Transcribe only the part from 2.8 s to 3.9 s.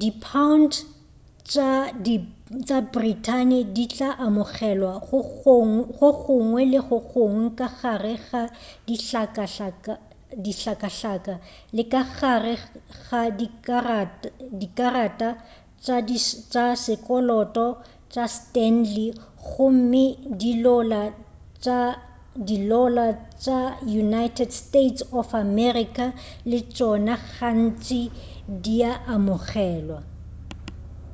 britain di